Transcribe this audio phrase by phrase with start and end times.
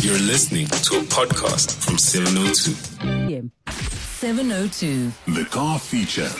[0.00, 3.32] You're listening to a podcast from 702.
[3.32, 3.40] Yeah.
[3.72, 5.12] 702.
[5.26, 6.30] The car feature.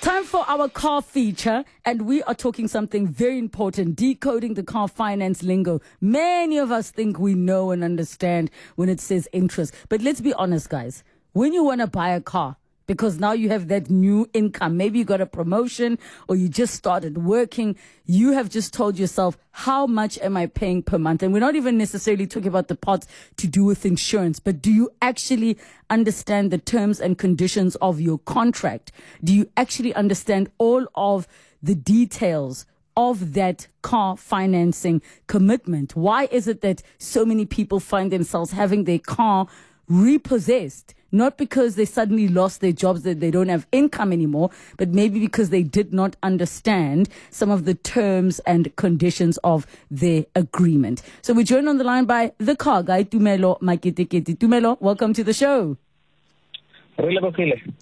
[0.00, 4.86] Time for our car feature, and we are talking something very important decoding the car
[4.86, 5.80] finance lingo.
[6.00, 9.74] Many of us think we know and understand when it says interest.
[9.88, 11.02] But let's be honest, guys.
[11.32, 12.56] When you want to buy a car,
[12.86, 14.76] because now you have that new income.
[14.76, 15.98] Maybe you got a promotion
[16.28, 17.76] or you just started working.
[18.04, 21.22] You have just told yourself, how much am I paying per month?
[21.22, 23.06] And we're not even necessarily talking about the parts
[23.38, 25.58] to do with insurance, but do you actually
[25.90, 28.92] understand the terms and conditions of your contract?
[29.22, 31.26] Do you actually understand all of
[31.62, 32.66] the details?
[32.98, 35.94] Of that car financing commitment.
[35.94, 39.48] Why is it that so many people find themselves having their car
[39.88, 40.94] repossessed?
[41.12, 45.18] not because they suddenly lost their jobs that they don't have income anymore, but maybe
[45.20, 51.02] because they did not understand some of the terms and conditions of their agreement.
[51.22, 54.36] So we're joined on the line by the car guy, Tumelo Maketeketi.
[54.36, 55.76] Tumelo, welcome to the show.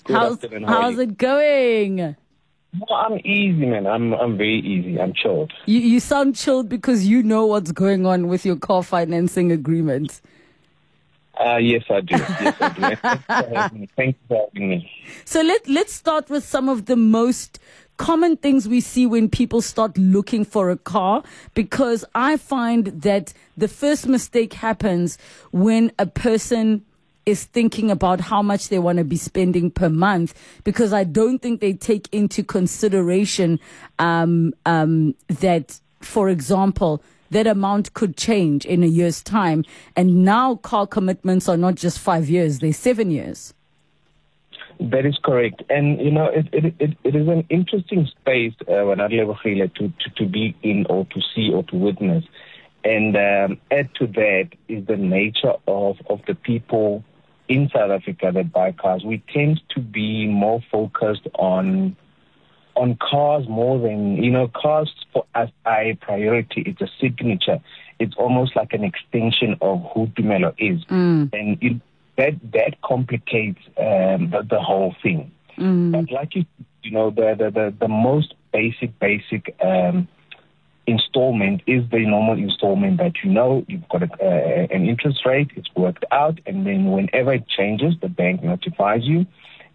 [0.08, 2.16] How's, how's it going?
[2.90, 3.86] I'm easy, man.
[3.86, 5.00] I'm I'm very easy.
[5.00, 5.52] I'm chilled.
[5.66, 10.20] You you sound chilled because you know what's going on with your car financing agreement.
[11.38, 12.16] Uh, yes, I do.
[12.16, 13.86] Yes, I do.
[13.96, 14.90] Thanks for having me.
[15.24, 17.58] So let let's start with some of the most
[17.96, 21.22] common things we see when people start looking for a car
[21.54, 25.18] because I find that the first mistake happens
[25.52, 26.84] when a person
[27.26, 31.40] is thinking about how much they want to be spending per month because I don't
[31.40, 33.60] think they take into consideration
[33.98, 39.64] um, um, that, for example, that amount could change in a year's time.
[39.96, 43.54] And now car commitments are not just five years, they're seven years.
[44.80, 45.62] That is correct.
[45.70, 50.26] And, you know, it, it, it, it is an interesting space, uh, to, to, to
[50.26, 52.24] be in or to see or to witness.
[52.84, 57.04] And um, add to that is the nature of, of the people
[57.48, 59.04] in South Africa that buy cars.
[59.04, 61.96] We tend to be more focused on
[62.76, 66.62] on cars more than, you know, cars for us are a priority.
[66.66, 67.60] It's a signature.
[67.98, 70.84] It's almost like an extension of who Tumelo is.
[70.86, 71.32] Mm.
[71.32, 71.80] And it,
[72.16, 75.30] that, that complicates um, the, the whole thing.
[75.58, 75.92] Mm.
[75.92, 76.44] But like you,
[76.82, 80.08] you know, the, the, the, the most basic, basic um,
[80.86, 85.50] installment is the normal installment that you know you've got a, uh, an interest rate,
[85.56, 89.26] it's worked out, and then whenever it changes, the bank notifies you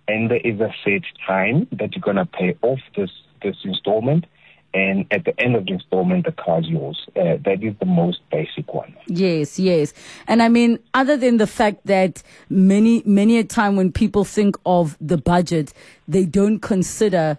[0.10, 3.12] and there is a set time that you're going to pay off this
[3.44, 4.26] this installment.
[4.72, 7.08] And at the end of the installment the car is yours.
[7.16, 8.96] Uh, that is the most basic one.
[9.08, 9.94] Yes yes.
[10.28, 14.58] And i mean other than the fact that many many a time when people think
[14.66, 15.74] of the budget
[16.08, 17.38] they don't consider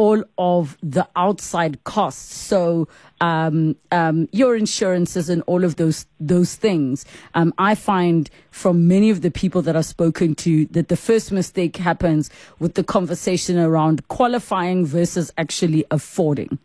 [0.00, 2.34] all of the outside costs.
[2.34, 2.88] So
[3.20, 7.04] um, um, your insurances and all of those those things.
[7.34, 11.30] Um, I find from many of the people that I've spoken to that the first
[11.30, 16.58] mistake happens with the conversation around qualifying versus actually affording.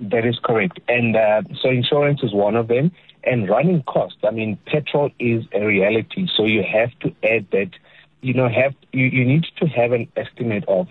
[0.00, 2.90] That is correct, and uh, so insurance is one of them.
[3.22, 4.18] And running costs.
[4.24, 7.70] I mean, petrol is a reality, so you have to add that.
[8.22, 10.88] You know, have you, you need to have an estimate of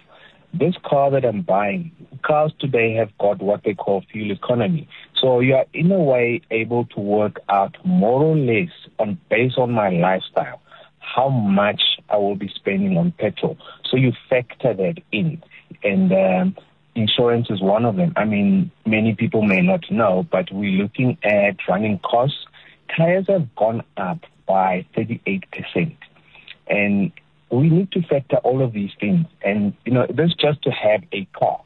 [0.53, 1.91] this car that I'm buying,
[2.23, 4.87] cars today have got what they call fuel economy.
[5.21, 9.57] So you are in a way able to work out more or less on based
[9.57, 10.61] on my lifestyle
[11.15, 13.57] how much I will be spending on petrol.
[13.89, 15.41] So you factor that in,
[15.83, 16.57] and um,
[16.95, 18.13] insurance is one of them.
[18.15, 22.45] I mean, many people may not know, but we're looking at running costs.
[22.95, 25.95] Tires have gone up by 38%,
[26.67, 27.11] and
[27.51, 29.25] we need to factor all of these things.
[29.43, 31.61] And, you know, this just to have a car.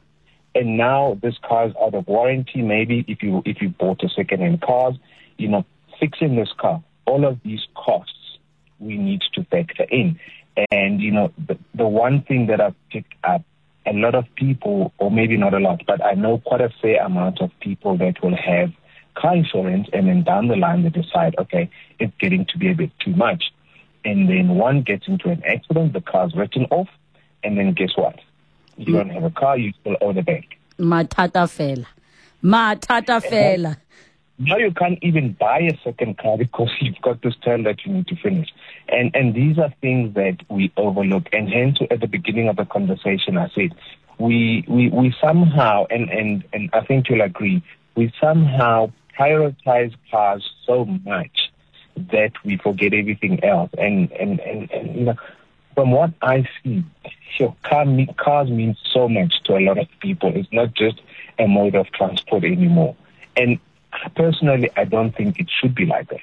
[0.54, 2.62] And now this car is out of warranty.
[2.62, 4.92] Maybe if you, if you bought a second-hand car,
[5.36, 5.64] you know,
[6.00, 8.38] fixing this car, all of these costs
[8.78, 10.18] we need to factor in.
[10.70, 13.42] And, you know, the, the one thing that I've picked up,
[13.86, 17.04] a lot of people, or maybe not a lot, but I know quite a fair
[17.04, 18.70] amount of people that will have
[19.14, 21.68] car insurance and then down the line they decide, okay,
[21.98, 23.44] it's getting to be a bit too much
[24.04, 26.88] and then one gets into an accident, the car's written off,
[27.42, 28.18] and then guess what?
[28.76, 28.92] You mm.
[28.98, 30.58] don't have a car, you still owe the bank.
[30.78, 31.86] Matata fela.
[32.42, 33.76] Matata fela.
[34.38, 37.92] Now you can't even buy a second car because you've got this term that you
[37.92, 38.48] need to finish.
[38.88, 41.28] And and these are things that we overlook.
[41.32, 43.74] And hence at the beginning of the conversation I said
[44.18, 47.62] we we, we somehow and, and, and I think you'll agree,
[47.96, 51.50] we somehow prioritize cars so much
[51.96, 53.70] that we forget everything else.
[53.78, 55.14] And, and, and, and you know,
[55.74, 56.84] from what I see,
[57.36, 57.84] sure, car,
[58.16, 60.32] cars mean so much to a lot of people.
[60.34, 61.00] It's not just
[61.38, 62.96] a mode of transport anymore.
[63.36, 63.58] And
[64.16, 66.20] personally, I don't think it should be like that.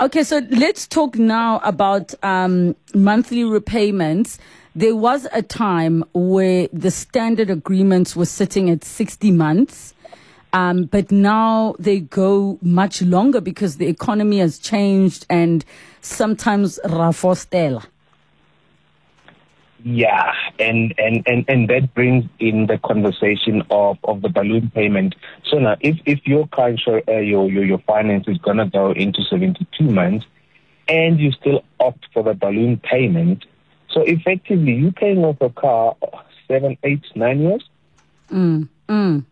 [0.00, 4.38] Okay, so let's talk now about um, monthly repayments.
[4.74, 9.94] There was a time where the standard agreements were sitting at 60 months,
[10.54, 15.64] um, but now they go much longer because the economy has changed and
[16.00, 17.84] sometimes rafostela.
[19.82, 25.16] Yeah, and, and, and, and that brings in the conversation of, of the balloon payment.
[25.44, 28.66] So now, if, if your car insur- uh, your, your, your finance is going to
[28.66, 30.24] go into 72 months
[30.88, 33.44] and you still opt for the balloon payment,
[33.90, 35.96] so effectively you're paying off a car
[36.46, 37.68] seven, eight, nine years?
[38.30, 39.24] Mm, mm.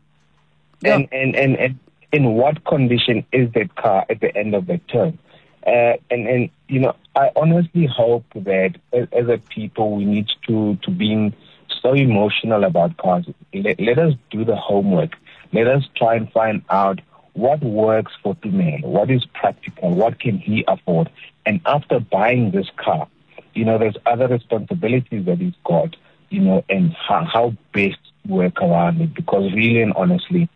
[0.91, 1.79] And, and, and, and
[2.13, 5.19] in what condition is that car at the end of the term?
[5.67, 10.29] Uh, and, and, you know, I honestly hope that as, as, a people, we need
[10.49, 11.33] to, to be
[11.81, 13.27] so emotional about cars.
[13.55, 15.17] Let, let us do the homework.
[15.53, 17.01] Let us try and find out
[17.35, 21.11] what works for Tumelo, what is practical, what can he afford.
[21.47, 23.09] And after buying this car,
[23.55, 25.97] you know, there's other responsibilities that he's got,
[26.31, 29.15] you know, and how, how best work around it.
[29.15, 30.49] Because really and honestly,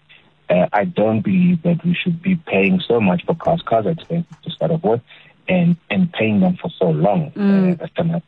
[0.49, 3.63] uh, I don't believe that we should be paying so much for cars.
[3.63, 5.01] Cars are expensive to start off with,
[5.49, 7.33] and and paying them for so long.
[7.33, 7.81] Mm.
[7.81, 8.21] Uh,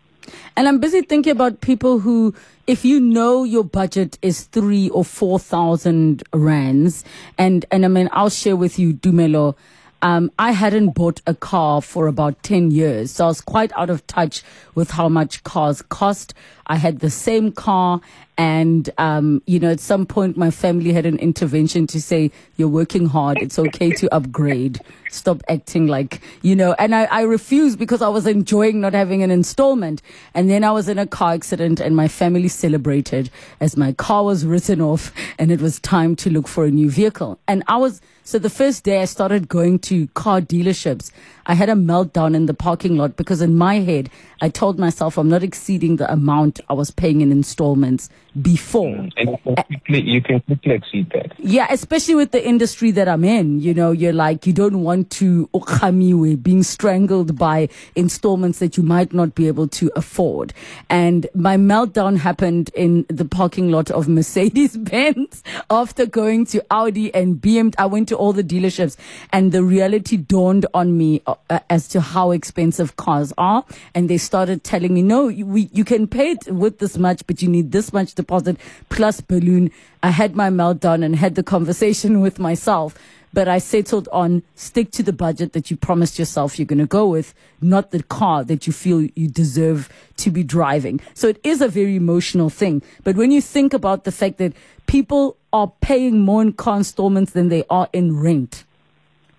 [0.56, 2.34] and I'm busy thinking about people who,
[2.66, 7.04] if you know your budget is three or four thousand rands,
[7.36, 9.56] and and I mean, I'll share with you, Tumelo.
[10.00, 13.90] Um, I hadn't bought a car for about 10 years, so I was quite out
[13.90, 14.44] of touch
[14.76, 16.34] with how much cars cost.
[16.68, 18.00] I had the same car
[18.38, 22.68] and, um, you know, at some point my family had an intervention to say, you're
[22.68, 23.38] working hard.
[23.42, 24.78] It's okay to upgrade.
[25.10, 29.24] Stop acting like, you know, and I, I refused because I was enjoying not having
[29.24, 30.02] an installment.
[30.34, 33.28] And then I was in a car accident and my family celebrated
[33.58, 36.90] as my car was written off and it was time to look for a new
[36.90, 37.40] vehicle.
[37.48, 41.10] And I was, so the first day I started going to car dealerships,
[41.46, 44.10] I had a meltdown in the parking lot because in my head,
[44.40, 48.08] I told myself I'm not exceeding the amount I was paying in installments
[48.40, 48.94] before.
[48.94, 51.32] Mm, and you can quickly, you can quickly exceed that.
[51.38, 53.60] Yeah, especially with the industry that I'm in.
[53.60, 58.82] You know, you're like, you don't want to okamiwe, being strangled by installments that you
[58.82, 60.52] might not be able to afford.
[60.88, 67.12] And my meltdown happened in the parking lot of Mercedes Benz after going to Audi
[67.14, 67.74] and BMW.
[67.78, 68.96] I went to all the dealerships
[69.32, 73.64] and the reality dawned on me uh, as to how expensive cars are.
[73.94, 77.26] And they started telling me, no, you, we, you can pay it with this much,
[77.26, 78.56] but you need this much deposit
[78.88, 79.70] plus balloon.
[80.02, 82.94] I had my meltdown and had the conversation with myself.
[83.32, 86.86] But I settled on stick to the budget that you promised yourself you're going to
[86.86, 91.00] go with, not the car that you feel you deserve to be driving.
[91.12, 92.82] So it is a very emotional thing.
[93.04, 94.54] But when you think about the fact that
[94.86, 98.64] people are paying more in car installments than they are in rent,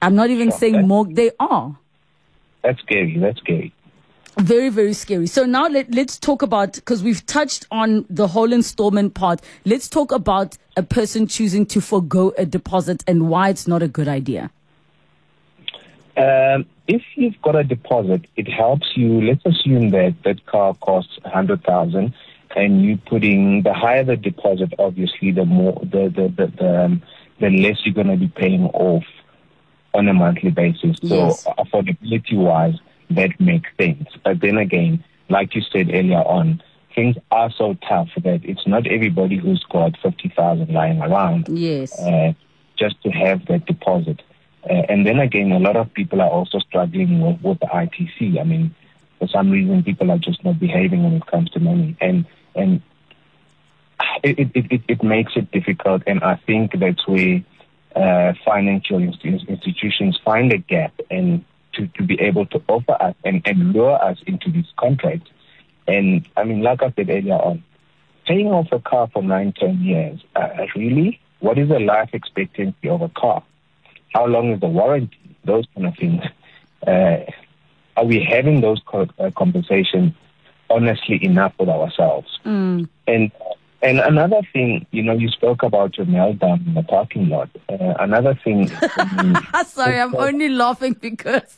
[0.01, 1.75] I'm not even saying more, they are.
[2.63, 3.17] That's scary.
[3.17, 3.73] That's scary.
[4.39, 5.27] Very, very scary.
[5.27, 9.41] So now let, let's talk about, because we've touched on the whole installment part.
[9.65, 13.88] Let's talk about a person choosing to forego a deposit and why it's not a
[13.88, 14.50] good idea.
[16.15, 19.21] Um, if you've got a deposit, it helps you.
[19.21, 22.13] Let's assume that that car costs a hundred thousand,
[22.56, 27.01] and you putting the higher the deposit, obviously, the more the the the, the, um,
[27.39, 29.06] the less you're going to be paying off
[29.94, 30.97] on a monthly basis.
[31.03, 31.45] So yes.
[31.57, 32.75] affordability wise,
[33.09, 34.07] that makes sense.
[34.23, 36.61] But then again, like you said earlier on,
[36.95, 41.47] things are so tough that it's not everybody who's got 50,000 lying around.
[41.49, 41.97] Yes.
[41.99, 42.33] Uh,
[42.78, 44.21] just to have that deposit.
[44.69, 48.39] Uh, and then again, a lot of people are also struggling with, with the ITC.
[48.39, 48.73] I mean,
[49.19, 51.97] for some reason, people are just not behaving when it comes to money.
[51.99, 52.25] And,
[52.56, 52.81] and
[54.23, 56.04] it, it, it, it makes it difficult.
[56.07, 57.44] And I think that's where
[57.95, 63.42] uh, financial institutions find a gap and to, to be able to offer us and,
[63.45, 65.30] and lure us into these contracts.
[65.88, 67.64] And I mean, like I said earlier on,
[68.26, 72.90] paying off a car for nine, ten years, uh, really, what is the life expectancy
[72.90, 73.44] of a car?
[74.14, 75.18] How long is the warranty?
[75.45, 76.23] Those kind of things.
[76.85, 77.26] Uh,
[77.97, 80.14] are we having those co- uh, conversations
[80.69, 82.40] honestly enough with ourselves?
[82.45, 82.88] Mm.
[83.07, 83.31] And
[83.81, 87.50] and another thing, you know, you spoke about your meltdown in the parking lot.
[87.69, 88.68] Uh, another thing.
[89.66, 91.56] Sorry, I'm only laughing because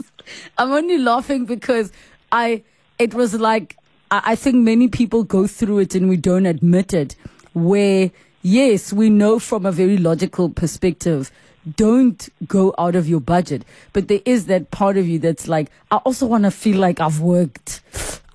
[0.58, 1.92] I'm only laughing because
[2.32, 2.64] I.
[3.00, 3.78] It was like
[4.12, 7.16] I, I think many people go through it and we don't admit it.
[7.54, 8.12] Where
[8.44, 11.32] yes, we know from a very logical perspective
[11.78, 13.64] don't go out of your budget.
[13.94, 17.00] But there is that part of you that's like, I also want to feel like
[17.00, 17.82] I've worked.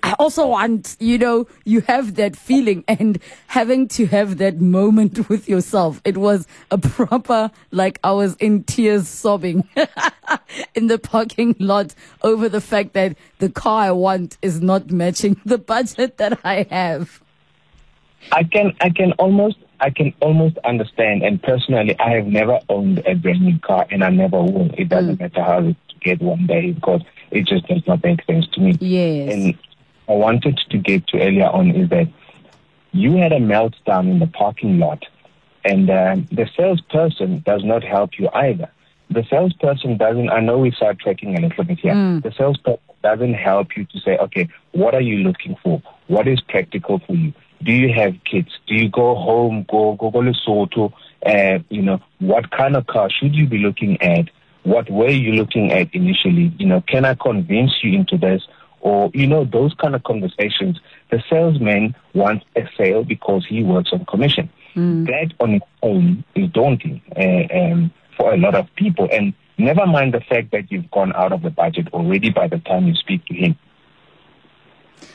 [0.07, 5.27] I also want, you know, you have that feeling and having to have that moment
[5.29, 5.99] with yourself.
[6.05, 9.67] It was a proper, like I was in tears sobbing
[10.75, 15.41] in the parking lot over the fact that the car I want is not matching
[15.45, 17.21] the budget that I have.
[18.31, 21.23] I can, I can almost, I can almost understand.
[21.23, 24.71] And personally, I have never owned a brand new car, and I never will.
[24.77, 25.19] It doesn't mm.
[25.19, 28.77] matter how it get one day because it just does not make sense to me.
[28.79, 29.33] Yes.
[29.33, 29.57] And
[30.07, 32.07] I wanted to get to earlier on is that
[32.91, 35.03] you had a meltdown in the parking lot,
[35.63, 38.69] and um, the salesperson does not help you either.
[39.09, 40.29] The salesperson doesn't.
[40.29, 41.93] I know we start tracking a little bit here.
[41.93, 42.23] Mm.
[42.23, 45.81] The salesperson doesn't help you to say, okay, what are you looking for?
[46.07, 47.33] What is practical for you?
[47.63, 48.49] Do you have kids?
[48.67, 49.65] Do you go home?
[49.69, 50.93] Go go go Lesotho?
[51.25, 54.29] Uh, you know, what kind of car should you be looking at?
[54.63, 56.53] What were you looking at initially?
[56.57, 58.43] You know, can I convince you into this?
[58.81, 60.79] Or you know those kind of conversations.
[61.11, 64.49] The salesman wants a sale because he works on commission.
[64.75, 65.05] Mm.
[65.07, 69.85] That on its own is daunting uh, um, for a lot of people, and never
[69.85, 72.95] mind the fact that you've gone out of the budget already by the time you
[72.95, 73.57] speak to him.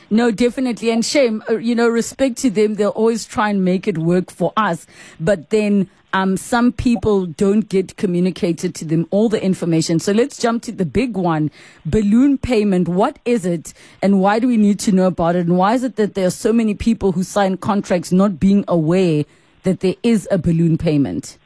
[0.09, 0.91] No, definitely.
[0.91, 2.75] And shame, uh, you know, respect to them.
[2.75, 4.85] They'll always try and make it work for us.
[5.19, 9.99] But then um, some people don't get communicated to them all the information.
[9.99, 11.49] So let's jump to the big one
[11.85, 12.87] balloon payment.
[12.87, 15.47] What is it and why do we need to know about it?
[15.47, 18.63] And why is it that there are so many people who sign contracts not being
[18.67, 19.25] aware
[19.63, 21.39] that there is a balloon payment?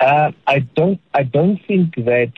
[0.00, 1.00] Uh, I don't.
[1.14, 2.32] I don't think that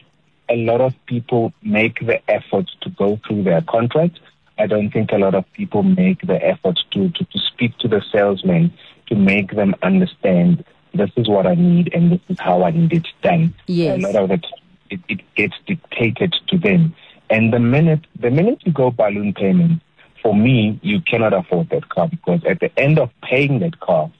[0.48, 4.20] a lot of people make the effort to go through their contracts.
[4.58, 7.88] I don't think a lot of people make the effort to, to, to speak to
[7.88, 8.72] the salesman
[9.08, 12.92] to make them understand this is what I need and this is how I need
[12.92, 13.54] it done.
[13.66, 13.98] Yes.
[13.98, 14.46] A lot of it,
[14.90, 16.94] it, it gets dictated to them.
[17.28, 19.82] And the minute the minute you go balloon payment,
[20.22, 24.10] for me, you cannot afford that car because at the end of paying that car,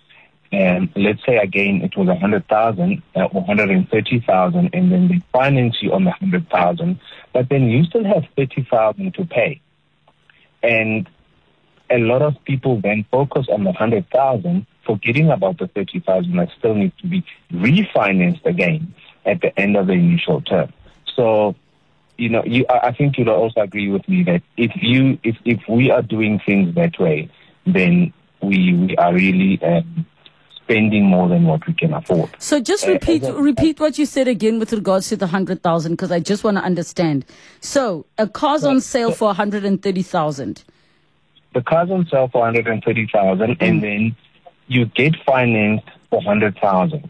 [0.52, 4.20] and um, let's say again it was a hundred thousand uh, or hundred and thirty
[4.20, 6.98] thousand, and then they finance you on the hundred thousand,
[7.32, 9.60] but then you still have thirty thousand to pay,
[10.66, 11.08] and
[11.88, 16.48] a lot of people then focus on the hundred thousand forgetting about the 30,000 that
[16.56, 18.94] still need to be refinanced again
[19.26, 20.72] at the end of the initial term.
[21.14, 21.56] So,
[22.16, 25.60] you know, you, I think you'll also agree with me that if you, if, if
[25.68, 27.28] we are doing things that way,
[27.66, 30.06] then we, we are really um,
[30.66, 32.28] spending more than what we can afford.
[32.38, 35.92] So just uh, repeat, uh, repeat what you said again with regards to the 100,000
[35.92, 37.24] because I just want to understand.
[37.60, 40.64] So a car's on sale for 130,000.
[41.54, 43.56] The car's on sale for 130,000 mm.
[43.60, 44.16] and then
[44.66, 47.08] you get financed for hundred thousand.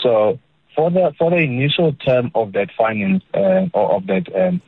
[0.00, 0.38] So
[0.74, 4.62] for the for the initial term of that finance uh, or of that um,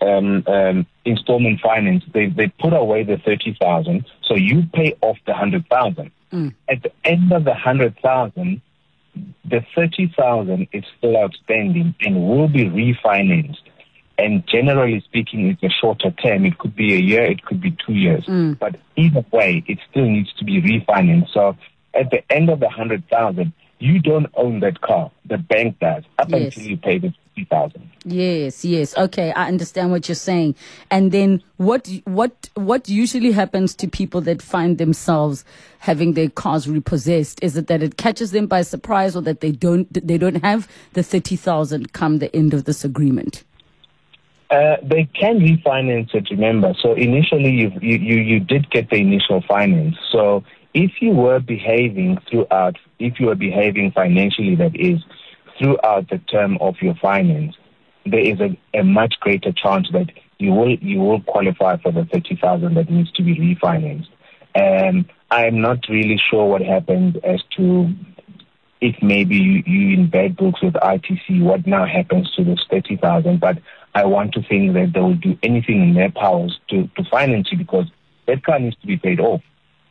[0.00, 5.16] um, um, installment finance, they they put away the thirty thousand, so you pay off
[5.26, 6.10] the hundred thousand.
[6.32, 6.54] Mm.
[6.68, 8.62] At the end of the hundred thousand,
[9.44, 13.58] the thirty thousand is still outstanding and will be refinanced.
[14.18, 16.44] And generally speaking, it's a shorter term.
[16.44, 18.24] It could be a year, it could be two years.
[18.26, 18.58] Mm.
[18.58, 21.32] But either way, it still needs to be refinanced.
[21.32, 21.56] So
[21.94, 25.10] at the end of the hundred thousand, you don't own that car.
[25.26, 26.56] The bank does up yes.
[26.56, 27.12] until you pay the
[28.04, 28.96] Yes, yes.
[28.96, 30.54] Okay, I understand what you're saying.
[30.90, 35.44] And then what what what usually happens to people that find themselves
[35.78, 37.42] having their cars repossessed?
[37.42, 40.68] Is it that it catches them by surprise or that they don't they don't have
[40.92, 43.44] the thirty thousand come the end of this agreement?
[44.50, 46.74] Uh, they can refinance it, remember.
[46.82, 49.96] So initially, you, you, you did get the initial finance.
[50.10, 55.02] So if you were behaving throughout, if you were behaving financially, that is,
[55.62, 57.54] throughout the term of your finance,
[58.04, 62.04] there is a, a much greater chance that you will you will qualify for the
[62.06, 64.08] thirty thousand that needs to be refinanced.
[64.54, 67.92] Um, I'm not really sure what happened as to
[68.80, 72.96] if maybe you, you in bad books with ITC, what now happens to those thirty
[72.96, 73.58] thousand, but
[73.94, 77.48] I want to think that they will do anything in their powers to, to finance
[77.52, 77.86] it because
[78.26, 79.42] that car needs to be paid off.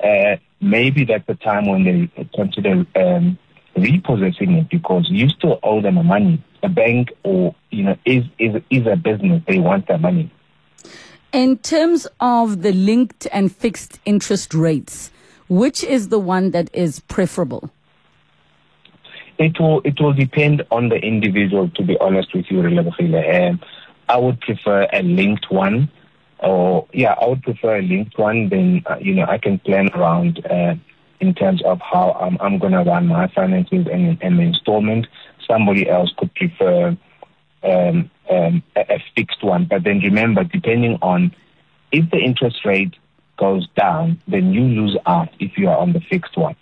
[0.04, 3.38] Uh, maybe that's the time when they consider um,
[3.82, 6.44] repossessing it because you still owe them a money.
[6.64, 9.42] A bank or you know is is is a business.
[9.48, 10.32] They want their money.
[11.34, 15.12] In terms of the linked and fixed interest rates,
[15.48, 17.70] which is the one that is preferable?
[19.38, 21.70] It will it will depend on the individual.
[21.70, 23.60] To be honest with you, um,
[24.08, 25.90] I would prefer a linked one.
[26.40, 28.50] Or yeah, I would prefer a linked one.
[28.50, 30.76] Then uh, you know I can plan around uh,
[31.22, 35.08] in terms of how I'm, I'm going to run my finances and, and the installment.
[35.48, 36.98] Somebody else could prefer
[37.64, 39.66] um, um, a, a, fixed one.
[39.66, 41.34] But then remember, depending on
[41.92, 42.96] if the interest rate
[43.38, 46.56] goes down, then you lose out if you are on the fixed one.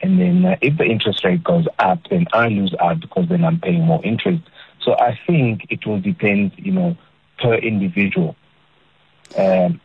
[0.00, 3.44] And then uh, if the interest rate goes up, then I lose out because then
[3.44, 4.42] I'm paying more interest.
[4.80, 6.96] So I think it will depend, you know,
[7.38, 8.36] per individual.
[9.36, 9.80] Um,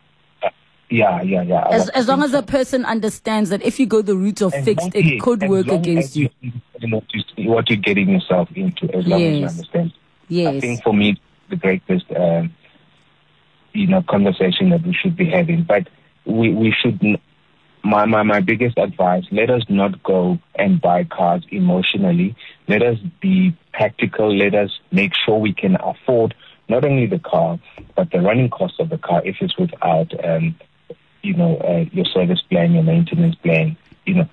[0.90, 1.68] yeah, yeah, yeah.
[1.68, 4.94] As, as long as a person understands that if you go the route of fixed,
[4.94, 6.28] it could as work against you.
[6.40, 6.52] you
[6.88, 7.02] know
[7.38, 9.92] what you're getting yourself into, as long as you understand.
[10.28, 10.54] Yes.
[10.54, 12.54] I think for me, the greatest, um,
[13.72, 15.62] you know, conversation that we should be having.
[15.62, 15.88] But
[16.24, 17.00] we, we should,
[17.84, 22.34] my, my, my biggest advice, let us not go and buy cars emotionally.
[22.68, 24.36] Let us be practical.
[24.36, 26.34] Let us make sure we can afford
[26.68, 27.58] not only the car,
[27.96, 30.56] but the running cost of the car if it's without, um,
[31.22, 34.28] you know, uh, your service plan, your maintenance plan, you know,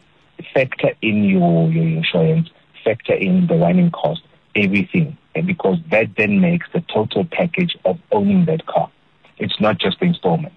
[0.53, 2.49] factor in your, your insurance,
[2.83, 4.21] factor in the running cost,
[4.55, 8.89] everything, and because that then makes the total package of owning that car.
[9.37, 10.53] It's not just the installment.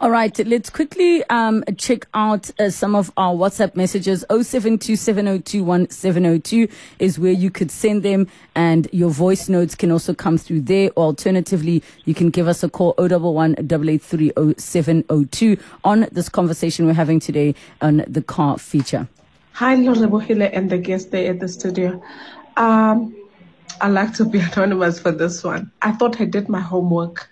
[0.00, 4.24] All right, let's quickly um, check out uh, some of our WhatsApp messages.
[4.30, 10.60] 0727021702 is where you could send them, and your voice notes can also come through
[10.60, 10.90] there.
[10.94, 17.18] Or alternatively, you can give us a call 011 8830702 on this conversation we're having
[17.18, 19.08] today on the car feature.
[19.52, 22.00] Hi, Relebohile and the guest there at the studio.
[22.56, 23.16] Um,
[23.80, 25.72] I like to be anonymous for this one.
[25.82, 27.28] I thought I did my homework,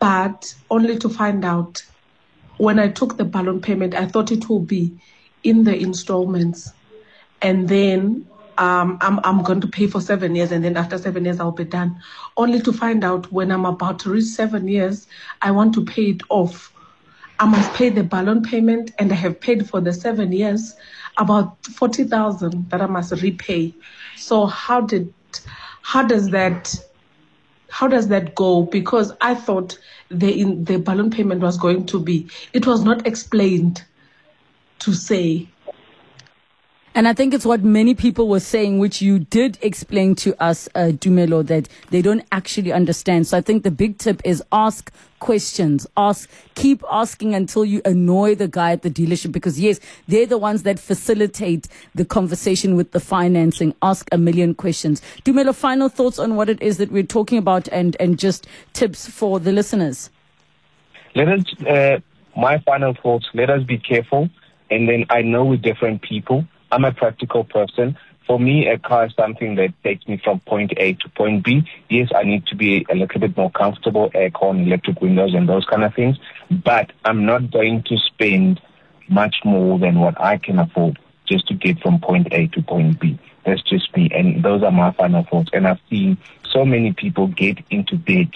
[0.00, 1.82] but only to find out
[2.58, 5.00] when I took the balloon payment, I thought it will be
[5.44, 6.72] in the installments.
[7.42, 8.26] And then
[8.58, 11.52] um, I'm, I'm going to pay for seven years, and then after seven years, I'll
[11.52, 11.96] be done.
[12.36, 15.06] Only to find out when I'm about to reach seven years,
[15.42, 16.72] I want to pay it off.
[17.38, 20.74] I must pay the balloon payment, and I have paid for the seven years
[21.16, 23.74] about forty thousand that I must repay.
[24.16, 25.14] So how did
[25.82, 26.74] how does that
[27.70, 28.62] how does that go?
[28.62, 29.78] Because I thought
[30.10, 32.28] the in, the balloon payment was going to be.
[32.52, 33.84] It was not explained
[34.80, 35.48] to say
[36.92, 40.68] And I think it's what many people were saying, which you did explain to us,
[40.74, 43.28] uh, Tumelo, that they don't actually understand.
[43.28, 45.86] So I think the big tip is ask questions.
[45.96, 50.36] Ask, keep asking until you annoy the guy at the dealership because yes, they're the
[50.36, 53.72] ones that facilitate the conversation with the financing.
[53.82, 55.00] Ask a million questions.
[55.24, 59.08] Tumelo, final thoughts on what it is that we're talking about and, and just tips
[59.08, 60.10] for the listeners.
[61.14, 62.00] Let us, uh,
[62.36, 64.28] my final thoughts, let us be careful.
[64.72, 67.96] And then I know with different people, I'm a practical person.
[68.26, 71.68] For me, a car is something that takes me from point A to point B.
[71.88, 75.64] Yes, I need to be a little bit more comfortable, aircon, electric windows, and those
[75.64, 76.16] kind of things.
[76.48, 78.60] But I'm not going to spend
[79.08, 83.00] much more than what I can afford just to get from point A to point
[83.00, 83.18] B.
[83.44, 84.10] That's just me.
[84.12, 85.50] And those are my final thoughts.
[85.52, 86.18] And I've seen
[86.52, 88.32] so many people get into debt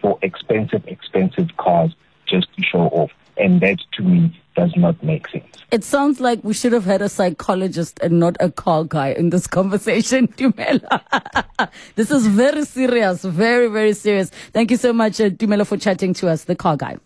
[0.00, 1.94] for expensive, expensive cars
[2.26, 3.12] just to show off.
[3.36, 5.44] And that to me does not make sense.
[5.70, 9.30] It sounds like we should have had a psychologist and not a car guy in
[9.30, 11.68] this conversation, Dumela.
[11.96, 14.30] this is very serious, very, very serious.
[14.52, 16.96] Thank you so much, uh, Dumela, for chatting to us, the car guy.